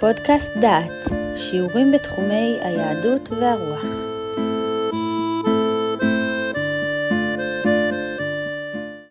פודקאסט 0.00 0.52
דעת, 0.60 1.12
שיעורים 1.36 1.92
בתחומי 1.92 2.58
היהדות 2.60 3.28
והרוח. 3.30 3.84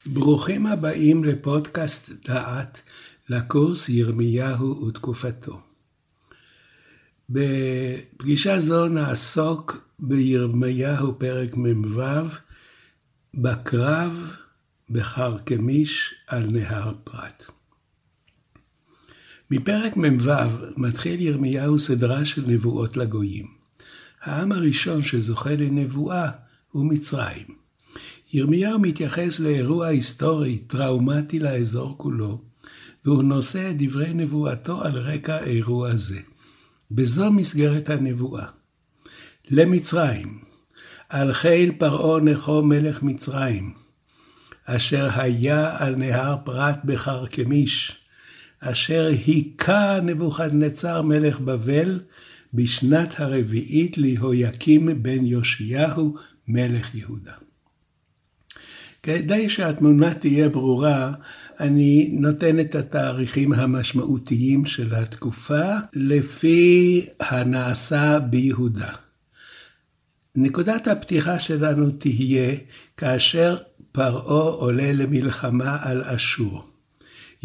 ברוכים 0.06 0.65
הבאים 0.65 1.24
לפודקאסט 1.24 2.12
דעת, 2.28 2.81
לקורס 3.29 3.90
ירמיהו 3.90 4.87
ותקופתו. 4.87 5.60
בפגישה 7.29 8.60
זו 8.60 8.88
נעסוק 8.88 9.90
בירמיהו 9.99 11.20
פרק 11.20 11.49
מ"ו, 11.58 12.02
בקרב 13.33 14.36
בחרקמיש 14.90 16.16
על 16.27 16.48
נהר 16.52 16.91
פרת. 17.04 17.45
מפרק 19.55 19.98
מ"ו 19.98 20.32
מתחיל 20.77 21.22
ירמיהו 21.22 21.80
סדרה 21.80 22.26
של 22.26 22.44
נבואות 22.48 22.98
לגויים. 22.98 23.45
העם 24.22 24.52
הראשון 24.52 25.04
שזוכה 25.04 25.55
לנבואה 25.55 26.30
הוא 26.72 26.86
מצרים. 26.86 27.48
ירמיהו 28.34 28.80
מתייחס 28.80 29.40
לאירוע 29.40 29.88
היסטורי 29.88 30.58
טראומטי 30.58 31.40
לאזור 31.40 31.98
כולו, 31.98 32.41
והוא 33.05 33.23
נושא 33.23 33.70
את 33.72 33.76
דברי 33.78 34.14
נבואתו 34.14 34.84
על 34.84 34.98
רקע 34.98 35.44
אירוע 35.44 35.95
זה. 35.95 36.20
בזו 36.92 37.31
מסגרת 37.31 37.90
הנבואה. 37.90 38.45
למצרים, 39.50 40.40
על 41.09 41.34
חיל 41.34 41.72
פרעה 41.78 42.22
נכו 42.22 42.64
מלך 42.64 43.03
מצרים, 43.03 43.73
אשר 44.66 45.09
היה 45.14 45.78
על 45.78 45.95
נהר 45.95 46.36
פרת 46.45 46.86
בחרקמיש, 46.86 48.05
אשר 48.59 49.05
היכה 49.05 50.00
נבוכדנצר 50.04 51.02
מלך 51.02 51.39
בבל 51.39 52.00
בשנת 52.53 53.20
הרביעית 53.20 53.98
ליהויקים 53.98 55.03
בן 55.03 55.25
יאשיהו 55.25 56.16
מלך 56.48 56.95
יהודה. 56.95 57.33
כדי 59.03 59.50
שהתמונה 59.50 60.14
תהיה 60.14 60.50
ברורה, 60.50 61.14
אני 61.59 62.09
נותן 62.11 62.59
את 62.59 62.76
התאריכים 62.76 63.53
המשמעותיים 63.53 64.66
של 64.66 64.95
התקופה 64.95 65.66
לפי 65.94 67.06
הנעשה 67.20 68.20
ביהודה. 68.20 68.94
נקודת 70.36 70.88
הפתיחה 70.88 71.39
שלנו 71.39 71.92
תהיה 71.92 72.56
כאשר 72.98 73.58
פרעה 73.92 74.50
עולה 74.50 74.94
למלחמה 74.94 75.78
על 75.81 76.02
אשור. 76.03 76.75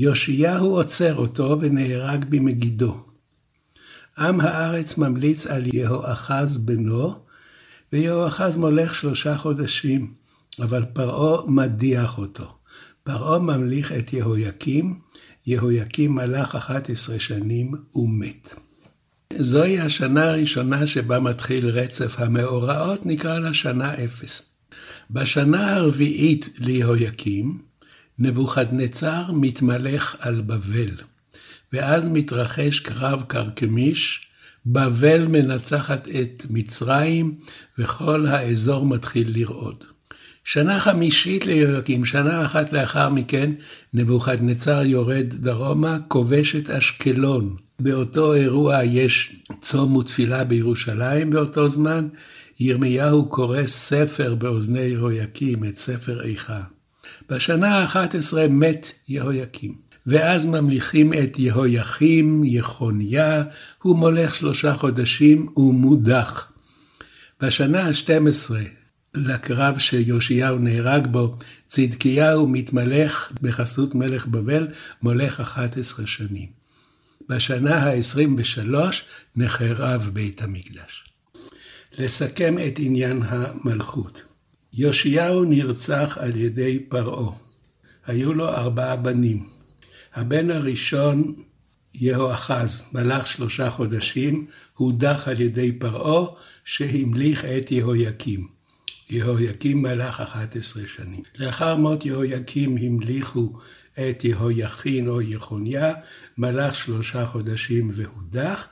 יאשיהו 0.03 0.77
עוצר 0.77 1.15
אותו 1.15 1.57
ונהרג 1.61 2.25
במגידו. 2.29 2.97
עם 4.19 4.41
הארץ 4.41 4.99
ממליץ 4.99 5.47
על 5.47 5.63
יהואחז 5.75 6.59
בנו, 6.59 7.15
ויהואחז 7.93 8.57
מולך 8.57 8.95
שלושה 8.95 9.37
חודשים, 9.37 10.13
אבל 10.63 10.85
פרעה 10.93 11.47
מדיח 11.47 12.19
אותו. 12.19 12.55
פרעה 13.03 13.39
ממליך 13.39 13.93
את 13.93 14.13
יהויקים, 14.13 14.97
יהויקים 15.47 16.15
מלך 16.15 16.55
11 16.55 17.21
שנים 17.21 17.75
ומת. 17.95 18.55
זוהי 19.39 19.81
השנה 19.81 20.31
הראשונה 20.31 20.87
שבה 20.87 21.21
מתחיל 21.21 21.69
רצף 21.69 22.15
המאורעות, 22.19 23.07
נקרא 23.07 23.39
לה 23.39 23.55
שנה 23.55 23.95
אפס. 23.95 24.53
בשנה 25.11 25.75
הרביעית 25.75 26.49
ליהויקים, 26.59 27.70
נבוכדנצר 28.21 29.33
מתמלך 29.33 30.17
על 30.19 30.41
בבל, 30.41 30.91
ואז 31.73 32.09
מתרחש 32.09 32.81
קרב 32.81 33.23
קרקמיש, 33.27 34.27
בבל 34.67 35.27
מנצחת 35.29 36.09
את 36.09 36.47
מצרים, 36.51 37.35
וכל 37.79 38.27
האזור 38.27 38.87
מתחיל 38.87 39.33
לרעוד. 39.35 39.85
שנה 40.45 40.81
חמישית 40.81 41.47
ליהויקים, 41.47 42.05
שנה 42.05 42.45
אחת 42.45 42.73
לאחר 42.73 43.09
מכן, 43.09 43.53
נבוכדנצר 43.95 44.83
יורד 44.83 45.27
דרומה, 45.35 45.99
כובש 46.09 46.57
את 46.57 46.71
אשקלון. 46.71 47.57
באותו 47.81 48.35
אירוע 48.35 48.85
יש 48.85 49.37
צום 49.61 49.97
ותפילה 49.97 50.45
בירושלים 50.45 51.31
באותו 51.31 51.69
זמן. 51.69 52.09
ירמיהו 52.61 53.29
קורא 53.29 53.67
ספר 53.67 54.35
באוזני 54.35 54.81
יהויקים, 54.81 55.65
את 55.65 55.77
ספר 55.77 56.25
איכה. 56.25 56.61
בשנה 57.31 57.79
ה-11 57.79 58.49
מת 58.49 58.93
יהויקים. 59.09 59.91
ואז 60.07 60.47
ממליכים 60.47 61.13
את 61.13 61.39
יהויכים, 61.39 62.43
יחוניה, 62.45 63.43
הוא 63.83 63.97
מולך 63.97 64.35
שלושה 64.35 64.75
חודשים 64.75 65.49
ומודח. 65.57 66.53
בשנה 67.41 67.81
ה-12 67.81 68.55
לקרב 69.15 69.79
שיאשיהו 69.79 70.59
נהרג 70.59 71.07
בו, 71.07 71.37
צדקיהו 71.67 72.49
מתמלך 72.49 73.33
בחסות 73.43 73.95
מלך 73.95 74.27
בבל, 74.27 74.69
מולך 75.03 75.41
11 75.41 76.07
שנים. 76.07 76.49
בשנה 77.29 77.77
ה-23 77.77 78.75
נחרב 79.37 80.11
בית 80.13 80.43
המקדש. 80.43 81.05
לסכם 81.99 82.55
את 82.67 82.75
עניין 82.79 83.23
המלכות. 83.27 84.30
יאשיהו 84.73 85.45
נרצח 85.45 86.19
על 86.21 86.37
ידי 86.37 86.79
פרעה. 86.79 87.37
היו 88.07 88.35
לו 88.35 88.49
ארבעה 88.49 88.97
בנים. 88.97 89.49
הבן 90.15 90.51
הראשון, 90.51 91.35
יהואחז, 91.95 92.85
מלך 92.93 93.27
שלושה 93.27 93.71
חודשים, 93.71 94.47
הודח 94.75 95.29
על 95.29 95.41
ידי 95.41 95.73
פרעה, 95.73 96.27
שהמליך 96.65 97.45
את 97.45 97.73
יהויקים. 97.73 98.49
יהויקים 99.11 99.83
מלך 99.83 100.21
11 100.21 100.83
שנים. 100.97 101.23
לאחר 101.39 101.77
מות 101.77 102.07
יהויקים 102.07 102.77
המליכו 102.77 103.59
את 103.93 104.25
יהויכין 104.25 105.09
או 105.09 105.23
יחוניה, 105.23 105.93
מלך 106.39 106.75
שלושה 106.75 107.27
חודשים 107.27 107.91
והודח, 107.95 108.67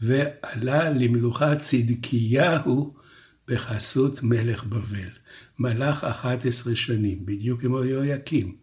ועלה 0.00 0.90
למלוכה 0.90 1.56
צדקיהו 1.56 3.01
בחסות 3.48 4.22
מלך 4.22 4.64
בבל. 4.64 5.10
מלך 5.58 6.04
11 6.04 6.76
שנים, 6.76 7.26
בדיוק 7.26 7.60
כמו 7.60 7.84
יהויקים. 7.84 8.56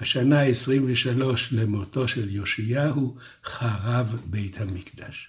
בשנה 0.00 0.40
ה-23 0.40 1.24
למותו 1.52 2.08
של 2.08 2.28
יאשיהו 2.34 3.16
חרב 3.44 4.20
בית 4.24 4.60
המקדש. 4.60 5.28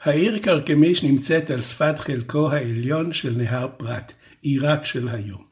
העיר 0.00 0.38
כרכמיש 0.38 1.02
נמצאת 1.02 1.50
על 1.50 1.60
שפת 1.60 1.98
חלקו 1.98 2.52
העליון 2.52 3.12
של 3.12 3.34
נהר 3.36 3.68
פרת, 3.76 4.12
עיראק 4.42 4.84
של 4.84 5.08
היום. 5.08 5.44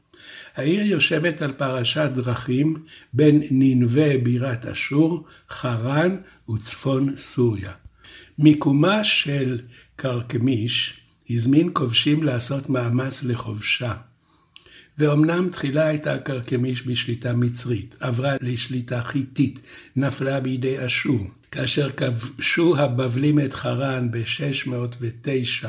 העיר 0.57 0.83
יושבת 0.83 1.43
על 1.43 1.53
פרשת 1.53 2.11
דרכים 2.15 2.85
בין 3.13 3.43
ננבה 3.51 4.19
בירת 4.19 4.67
אשור, 4.67 5.27
חרן 5.51 6.17
וצפון 6.51 7.17
סוריה. 7.17 7.73
מיקומה 8.39 9.05
של 9.05 9.61
כרכמיש 9.99 11.02
הזמין 11.31 11.71
כובשים 11.73 12.23
לעשות 12.23 12.71
מאמץ 12.71 13.23
לכובשה. 13.23 13.93
ואומנם 14.99 15.49
תחילה 15.53 15.87
הייתה 15.87 16.19
כרכמיש 16.19 16.87
בשליטה 16.87 17.33
מצרית, 17.33 17.97
עברה 18.01 18.37
לשליטה 18.41 19.03
חיתית, 19.03 19.61
נפלה 19.97 20.41
בידי 20.41 20.87
אשור. 20.87 21.27
כאשר 21.51 21.91
כבשו 21.91 22.77
הבבלים 22.77 23.41
את 23.41 23.55
חרן 23.55 24.11
ב-609 24.11 25.67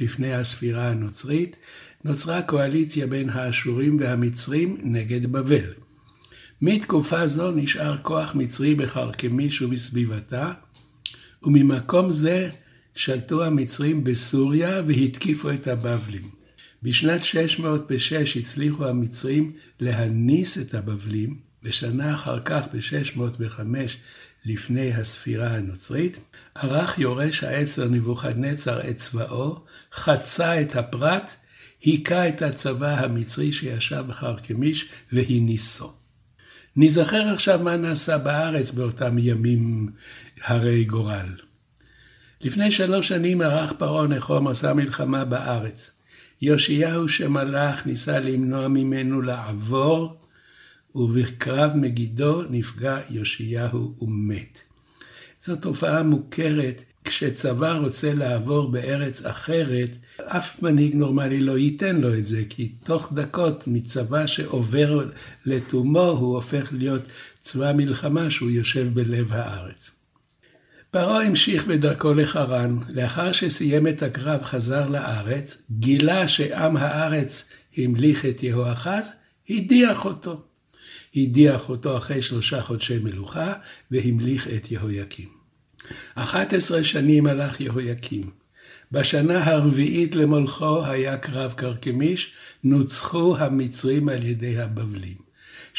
לפני 0.00 0.34
הספירה 0.34 0.88
הנוצרית, 0.88 1.56
נוצרה 2.04 2.42
קואליציה 2.42 3.06
בין 3.06 3.30
האשורים 3.30 3.96
והמצרים 4.00 4.76
נגד 4.82 5.32
בבל. 5.32 5.72
מתקופה 6.62 7.26
זו 7.26 7.50
נשאר 7.50 7.96
כוח 8.02 8.34
מצרי 8.34 8.74
בחרקמיש 8.74 9.62
ובסביבתה, 9.62 10.52
וממקום 11.42 12.10
זה 12.10 12.50
שלטו 12.98 13.44
המצרים 13.44 14.04
בסוריה 14.04 14.82
והתקיפו 14.86 15.50
את 15.50 15.66
הבבלים. 15.66 16.30
בשנת 16.82 17.24
606 17.24 18.36
הצליחו 18.36 18.86
המצרים 18.86 19.52
להניס 19.80 20.58
את 20.58 20.74
הבבלים, 20.74 21.38
ושנה 21.62 22.14
אחר 22.14 22.40
כך, 22.40 22.62
ב-605 22.72 23.60
לפני 24.44 24.94
הספירה 24.94 25.56
הנוצרית, 25.56 26.20
ערך 26.54 26.98
יורש 26.98 27.44
העצר 27.44 27.88
נבוכדנצר 27.88 28.90
את 28.90 28.96
צבאו, 28.96 29.64
חצה 29.92 30.60
את 30.60 30.76
הפרת, 30.76 31.30
היכה 31.82 32.28
את 32.28 32.42
הצבא 32.42 33.04
המצרי 33.04 33.52
שישב 33.52 34.04
בחרקמיש 34.08 34.88
והניסו. 35.12 35.92
ניזכר 36.76 37.28
עכשיו 37.34 37.58
מה 37.62 37.76
נעשה 37.76 38.18
בארץ 38.18 38.72
באותם 38.72 39.18
ימים 39.18 39.88
הרי 40.44 40.84
גורל. 40.84 41.47
לפני 42.40 42.72
שלוש 42.72 43.08
שנים 43.08 43.40
ערך 43.40 43.72
פרעה 43.72 44.06
נכו 44.06 44.40
מסע 44.40 44.72
מלחמה 44.72 45.24
בארץ. 45.24 45.90
יאשיהו 46.42 47.08
שמלך 47.08 47.86
ניסה 47.86 48.20
למנוע 48.20 48.68
ממנו 48.68 49.22
לעבור, 49.22 50.16
ובקרב 50.94 51.72
מגידו 51.74 52.42
נפגע 52.50 52.98
יאשיהו 53.10 53.94
ומת. 54.02 54.62
זו 55.44 55.56
תופעה 55.56 56.02
מוכרת. 56.02 56.84
כשצבא 57.04 57.72
רוצה 57.72 58.14
לעבור 58.14 58.70
בארץ 58.70 59.26
אחרת, 59.26 59.96
אף 60.22 60.62
מנהיג 60.62 60.94
נורמלי 60.94 61.40
לא 61.40 61.58
ייתן 61.58 61.96
לו 61.96 62.14
את 62.14 62.24
זה, 62.24 62.42
כי 62.48 62.68
תוך 62.68 63.12
דקות 63.12 63.64
מצבא 63.66 64.26
שעובר 64.26 65.08
לתומו, 65.46 66.08
הוא 66.08 66.34
הופך 66.34 66.72
להיות 66.72 67.02
צבא 67.40 67.72
מלחמה 67.72 68.30
שהוא 68.30 68.50
יושב 68.50 68.94
בלב 68.94 69.32
הארץ. 69.32 69.97
פרעה 70.90 71.22
המשיך 71.22 71.66
בדרכו 71.66 72.14
לחרן, 72.14 72.78
לאחר 72.88 73.32
שסיים 73.32 73.86
את 73.86 74.02
הקרב 74.02 74.42
חזר 74.42 74.88
לארץ, 74.88 75.62
גילה 75.70 76.28
שעם 76.28 76.76
הארץ 76.76 77.48
המליך 77.76 78.24
את 78.24 78.42
יהואחז, 78.42 79.10
הדיח 79.50 80.04
אותו. 80.04 80.42
הדיח 81.16 81.68
אותו 81.68 81.96
אחרי 81.96 82.22
שלושה 82.22 82.62
חודשי 82.62 82.98
מלוכה, 82.98 83.52
והמליך 83.90 84.48
את 84.48 84.70
יהויקים. 84.70 85.28
11 86.14 86.84
שנים 86.84 87.26
הלך 87.26 87.60
יהויקים. 87.60 88.30
בשנה 88.92 89.44
הרביעית 89.44 90.14
למולכו 90.14 90.84
היה 90.84 91.16
קרב 91.16 91.52
קרקמיש, 91.52 92.32
נוצחו 92.64 93.36
המצרים 93.38 94.08
על 94.08 94.26
ידי 94.26 94.58
הבבלים. 94.58 95.27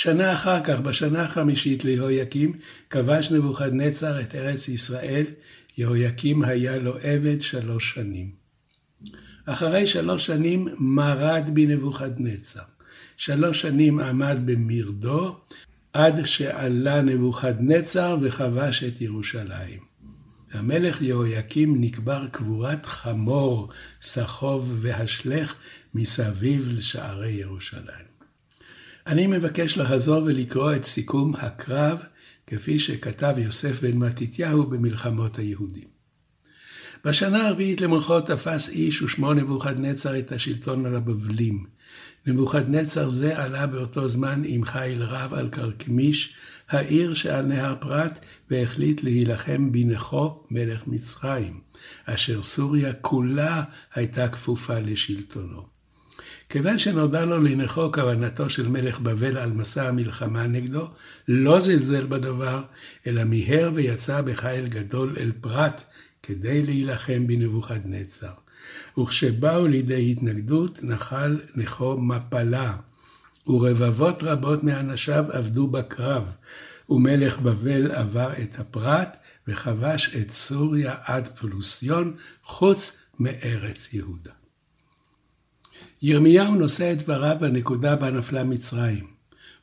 שנה 0.01 0.33
אחר 0.33 0.63
כך, 0.63 0.79
בשנה 0.79 1.21
החמישית 1.21 1.85
ליהויקים, 1.85 2.53
כבש 2.89 3.31
נבוכדנצר 3.31 4.21
את 4.21 4.35
ארץ 4.35 4.67
ישראל, 4.67 5.25
יהויקים 5.77 6.43
היה 6.43 6.77
לו 6.77 6.97
עבד 7.01 7.41
שלוש 7.41 7.93
שנים. 7.93 8.31
אחרי 9.45 9.87
שלוש 9.87 10.25
שנים 10.25 10.67
מרד 10.77 11.49
בנבוכדנצר. 11.53 12.61
שלוש 13.17 13.61
שנים 13.61 13.99
עמד 13.99 14.39
במרדו, 14.45 15.37
עד 15.93 16.25
שעלה 16.25 17.01
נבוכדנצר 17.01 18.17
וכבש 18.21 18.83
את 18.83 19.01
ירושלים. 19.01 19.79
המלך 20.51 21.01
יהויקים 21.01 21.81
נקבר 21.81 22.27
קבורת 22.31 22.85
חמור, 22.85 23.69
סחוב 24.01 24.77
והשלך 24.81 25.55
מסביב 25.93 26.67
לשערי 26.67 27.31
ירושלים. 27.31 28.08
אני 29.07 29.27
מבקש 29.27 29.77
לחזור 29.77 30.23
ולקרוא 30.23 30.73
את 30.73 30.85
סיכום 30.85 31.35
הקרב, 31.35 31.99
כפי 32.47 32.79
שכתב 32.79 33.33
יוסף 33.37 33.81
בן 33.81 33.97
מתתיהו 33.97 34.63
במלחמות 34.63 35.39
היהודים. 35.39 35.99
בשנה 37.05 37.47
הרביעית 37.47 37.81
למולכו 37.81 38.21
תפס 38.21 38.69
איש 38.69 39.01
ושמו 39.01 39.33
נבוכדנצר 39.33 40.19
את 40.19 40.31
השלטון 40.31 40.85
על 40.85 40.95
הבבלים. 40.95 41.65
נבוכדנצר 42.27 43.09
זה 43.09 43.43
עלה 43.43 43.67
באותו 43.67 44.09
זמן 44.09 44.41
עם 44.45 44.65
חיל 44.65 45.03
רב 45.03 45.33
על 45.33 45.49
קרקמיש, 45.49 46.33
העיר 46.69 47.13
שעל 47.13 47.45
נהר 47.45 47.75
פרת, 47.79 48.19
והחליט 48.49 49.03
להילחם 49.03 49.71
בנכו 49.71 50.43
מלך 50.51 50.87
מצרים, 50.87 51.59
אשר 52.05 52.41
סוריה 52.41 52.93
כולה 52.93 53.63
הייתה 53.93 54.27
כפופה 54.27 54.79
לשלטונו. 54.79 55.78
כיוון 56.49 56.79
שנודע 56.79 57.25
לו 57.25 57.41
לנכו 57.41 57.91
כוונתו 57.91 58.49
של 58.49 58.67
מלך 58.67 58.99
בבל 58.99 59.37
על 59.37 59.51
מסע 59.51 59.87
המלחמה 59.87 60.47
נגדו, 60.47 60.87
לא 61.27 61.59
זלזל 61.59 62.05
בדבר, 62.05 62.63
אלא 63.07 63.23
מיהר 63.23 63.71
ויצא 63.73 64.21
בחיל 64.21 64.67
גדול 64.67 65.15
אל 65.19 65.31
פרת 65.41 65.83
כדי 66.23 66.61
להילחם 66.61 67.27
בנבוכדנצר. 67.27 68.33
וכשבאו 68.99 69.67
לידי 69.67 70.11
התנגדות, 70.11 70.79
נחל 70.83 71.39
נכו 71.55 71.97
מפלה, 71.97 72.77
ורבבות 73.47 74.23
רבות 74.23 74.63
מאנשיו 74.63 75.25
עבדו 75.31 75.67
בקרב, 75.67 76.23
ומלך 76.89 77.39
בבל 77.39 77.91
עבר 77.91 78.29
את 78.43 78.59
הפרת, 78.59 79.17
וכבש 79.47 80.15
את 80.15 80.31
סוריה 80.31 80.95
עד 81.03 81.27
פלוסיון, 81.27 82.13
חוץ 82.43 82.97
מארץ 83.19 83.93
יהודה. 83.93 84.38
ירמיהו 86.01 86.55
נושא 86.55 86.91
את 86.91 86.97
דבריו 87.01 87.37
בנקודה 87.39 87.95
בה 87.95 88.11
נפלה 88.11 88.43
מצרים, 88.43 89.07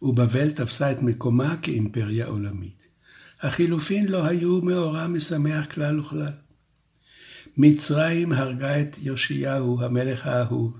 ובבל 0.02 0.50
תפסה 0.50 0.92
את 0.92 1.02
מקומה 1.02 1.56
כאימפריה 1.56 2.26
עולמית. 2.26 2.86
החילופין 3.40 4.08
לא 4.08 4.24
היו 4.24 4.62
מאורע 4.62 5.06
משמח 5.06 5.66
כלל 5.66 6.00
וכלל. 6.00 6.32
מצרים 7.56 8.32
הרגה 8.32 8.80
את 8.80 8.96
יאשיהו, 9.02 9.82
המלך 9.82 10.26
האהוב, 10.26 10.76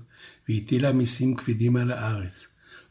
והטילה 0.49 0.91
מיסים 0.91 1.35
כבדים 1.35 1.75
על 1.75 1.91
הארץ. 1.91 2.47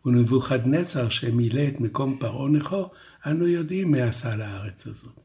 ונבוכדנצר 0.06 1.08
שמילא 1.08 1.62
את 1.68 1.80
מקום 1.80 2.16
פרעה 2.20 2.48
נכו, 2.48 2.90
אנו 3.26 3.46
יודעים 3.46 3.90
מה 3.90 4.04
עשה 4.04 4.36
לארץ 4.36 4.86
הזאת. 4.86 5.20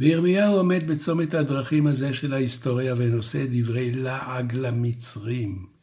וירמיהו 0.00 0.56
עומד 0.56 0.90
בצומת 0.90 1.34
הדרכים 1.34 1.86
הזה 1.86 2.14
של 2.14 2.32
ההיסטוריה 2.32 2.94
ונושא 2.98 3.44
דברי 3.50 3.92
לעג 3.92 4.54
למצרים. 4.54 5.73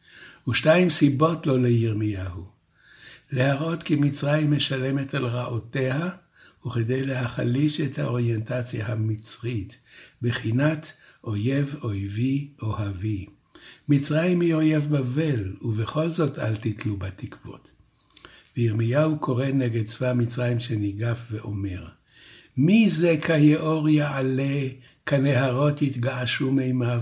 ושתיים 0.48 0.90
סיבות 0.90 1.46
לו 1.46 1.56
לירמיהו. 1.58 2.44
להראות 3.32 3.82
כי 3.82 3.96
מצרים 3.96 4.56
משלמת 4.56 5.14
על 5.14 5.26
רעותיה, 5.26 6.10
וכדי 6.66 7.06
להחליש 7.06 7.80
את 7.80 7.98
האוריינטציה 7.98 8.86
המצרית, 8.86 9.76
בחינת 10.22 10.92
אויב 11.24 11.76
אויבי 11.82 12.48
אוהבי. 12.62 13.26
מצרים 13.88 14.40
היא 14.40 14.54
אויב 14.54 14.96
בבל, 14.96 15.54
ובכל 15.62 16.08
זאת 16.08 16.38
אל 16.38 16.56
תתלו 16.56 16.96
בתקוות. 16.96 17.68
וירמיהו 18.56 19.18
קורא 19.18 19.46
נגד 19.46 19.86
צבא 19.86 20.12
מצרים 20.12 20.60
שניגף 20.60 21.18
ואומר, 21.30 21.86
מי 22.56 22.88
זה 22.88 23.16
כיאור 23.26 23.88
יעלה, 23.88 24.68
כנהרות 25.06 25.82
יתגעשו 25.82 26.50
מימיו? 26.50 27.00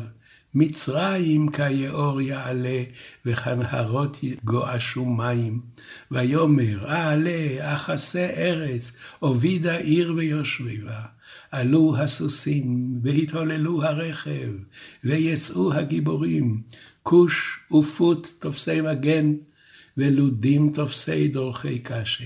מצרים 0.54 1.50
כיאור 1.50 2.20
יעלה, 2.20 2.82
וכנהרות 3.26 4.22
יגועשו 4.22 5.04
מים. 5.04 5.60
ויאמר, 6.10 6.90
אעלה, 6.90 7.74
אחסה 7.74 8.30
ארץ, 8.36 8.92
אובידה 9.22 9.76
עיר 9.76 10.14
ויושביבה. 10.16 11.00
עלו 11.50 11.96
הסוסים, 11.98 13.00
והתהוללו 13.02 13.84
הרכב, 13.84 14.52
ויצאו 15.04 15.72
הגיבורים, 15.74 16.62
כוש 17.02 17.60
ופוט 17.72 18.28
תופסי 18.38 18.80
מגן, 18.80 19.34
ולודים 19.96 20.72
תופסי 20.72 21.28
דורכי 21.28 21.78
קשת. 21.78 22.24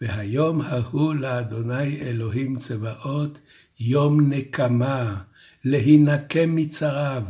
והיום 0.00 0.60
ההוא 0.60 1.14
לאדוני 1.14 2.00
אלוהים 2.00 2.56
צבאות, 2.56 3.38
יום 3.80 4.32
נקמה, 4.32 5.16
להינקם 5.68 6.56
מצריו, 6.56 7.22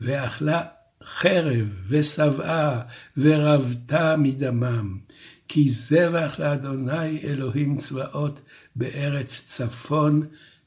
ואכלה 0.00 0.62
חרב 1.04 1.66
ושבעה 1.88 2.82
ורבתה 3.16 4.16
מדמם. 4.16 4.98
כי 5.48 5.70
זבח 5.70 6.34
לאדוני 6.38 7.18
אלוהים 7.24 7.76
צבאות 7.76 8.40
בארץ 8.76 9.44
צפון 9.46 10.26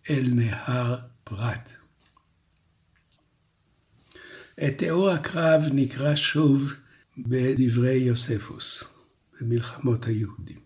אל 0.10 0.28
נהר 0.32 1.00
פרת. 1.24 1.70
את 4.68 4.78
תיאור 4.78 5.10
הקרב 5.10 5.64
נקרא 5.72 6.16
שוב 6.16 6.74
בדברי 7.18 7.96
יוספוס, 7.96 8.84
במלחמות 9.42 10.06
היהודים. 10.06 10.60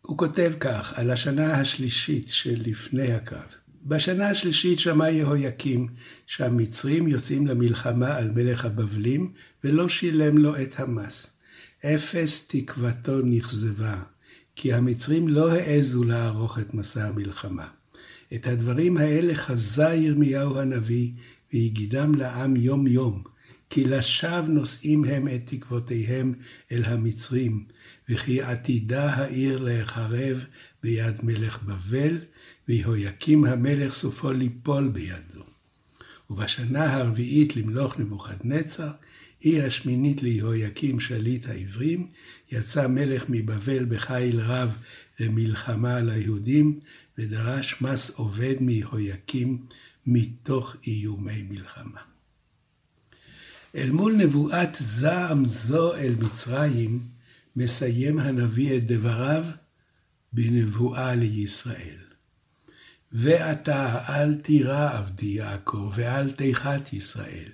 הוא 0.00 0.18
כותב 0.18 0.52
כך 0.60 0.98
על 0.98 1.10
השנה 1.10 1.54
השלישית 1.54 2.28
שלפני 2.28 3.12
הקרב. 3.12 3.54
בשנה 3.82 4.28
השלישית 4.30 4.78
שמע 4.78 5.10
יהויקים 5.10 5.88
שהמצרים 6.26 7.08
יוצאים 7.08 7.46
למלחמה 7.46 8.16
על 8.16 8.30
מלך 8.30 8.64
הבבלים 8.64 9.32
ולא 9.64 9.88
שילם 9.88 10.38
לו 10.38 10.56
את 10.56 10.80
המס. 10.80 11.26
אפס 11.84 12.48
תקוותו 12.48 13.20
נכזבה, 13.24 14.02
כי 14.56 14.72
המצרים 14.72 15.28
לא 15.28 15.52
העזו 15.52 16.04
לערוך 16.04 16.58
את 16.58 16.74
מסע 16.74 17.04
המלחמה. 17.04 17.68
את 18.34 18.46
הדברים 18.46 18.96
האלה 18.96 19.34
חזה 19.34 19.88
ירמיהו 19.88 20.58
הנביא 20.58 21.10
והגידם 21.52 22.14
לעם 22.14 22.56
יום 22.56 22.86
יום, 22.86 23.22
כי 23.70 23.84
לשווא 23.84 24.48
נושאים 24.48 25.04
הם 25.04 25.28
את 25.28 25.40
תקוותיהם 25.44 26.34
אל 26.72 26.84
המצרים, 26.84 27.64
וכי 28.08 28.42
עתידה 28.42 29.14
העיר 29.14 29.58
להיחרב 29.58 30.44
ביד 30.82 31.16
מלך 31.22 31.62
בבל, 31.62 32.18
ויהויקים 32.70 33.44
המלך 33.44 33.94
סופו 33.94 34.32
ליפול 34.32 34.88
בידו. 34.88 35.44
ובשנה 36.30 36.94
הרביעית 36.94 37.56
למלוך 37.56 37.98
נבוכדנצר, 37.98 38.90
היא 39.40 39.62
השמינית 39.62 40.22
ליהויקים 40.22 41.00
שליט 41.00 41.46
העברים, 41.46 42.08
יצא 42.52 42.86
מלך 42.86 43.24
מבבל 43.28 43.84
בחיל 43.84 44.40
רב 44.40 44.82
למלחמה 45.20 45.96
על 45.96 46.10
היהודים, 46.10 46.80
ודרש 47.18 47.82
מס 47.82 48.10
עובד 48.10 48.54
מיהויקים 48.60 49.66
מתוך 50.06 50.76
איומי 50.86 51.42
מלחמה. 51.42 52.00
אל 53.74 53.90
מול 53.90 54.12
נבואת 54.16 54.74
זעם 54.74 55.44
זו 55.44 55.94
אל 55.94 56.14
מצרים, 56.18 57.00
מסיים 57.56 58.18
הנביא 58.18 58.76
את 58.76 58.86
דבריו 58.86 59.44
בנבואה 60.32 61.14
לישראל. 61.14 62.09
ואתה 63.12 63.98
אל 64.08 64.34
תירא 64.34 64.98
עבדי 64.98 65.26
יעקב, 65.26 65.92
ואל 65.94 66.30
תיחת 66.30 66.92
ישראל. 66.92 67.48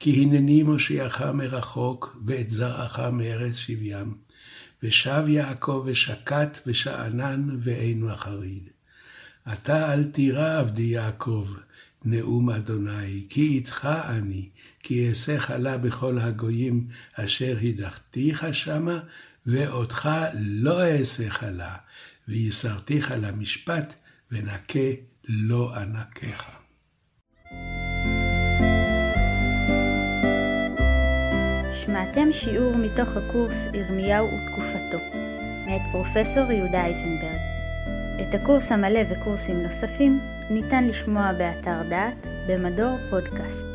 כי 0.00 0.22
הנני 0.22 0.62
מושיעך 0.62 1.22
מרחוק, 1.22 2.16
ואת 2.26 2.50
זרעך 2.50 2.98
מארץ 2.98 3.56
שבים. 3.56 4.14
ושב 4.82 5.24
יעקב 5.28 5.82
ושקט 5.86 6.60
ושאנן 6.66 7.58
ואין 7.60 8.02
מחריד. 8.02 8.68
אתה 9.52 9.92
אל 9.92 10.04
תירא 10.04 10.58
עבדי 10.58 10.82
יעקב, 10.82 11.48
נאום 12.04 12.50
אדוני, 12.50 13.26
כי 13.28 13.40
איתך 13.40 13.88
אני, 14.08 14.48
כי 14.82 15.08
אעשה 15.08 15.40
חלה 15.40 15.78
בכל 15.78 16.18
הגויים 16.18 16.86
אשר 17.14 17.58
הדחתיך 17.62 18.46
שמה, 18.54 18.98
ואותך 19.46 20.08
לא 20.34 20.84
אעשה 20.84 21.30
חלה, 21.30 21.76
ויסרתיך 22.28 23.14
למשפט, 23.22 23.99
ונקה 24.32 24.90
לא 25.28 25.76
אנקך. 25.76 26.44
שמעתם 31.72 32.32
שיעור 32.32 32.76
מתוך 32.76 33.08
הקורס 33.16 33.66
ירמיהו 33.74 34.26
ותקופתו, 34.26 34.98
מאת 35.66 35.80
פרופסור 35.92 36.52
יהודה 36.52 36.84
אייזנברג. 36.84 37.40
את 38.20 38.34
הקורס 38.34 38.72
המלא 38.72 39.00
וקורסים 39.10 39.62
נוספים 39.62 40.20
ניתן 40.50 40.84
לשמוע 40.84 41.32
באתר 41.32 41.82
דעת 41.88 42.26
במדור 42.48 42.98
פודקאסט. 43.10 43.66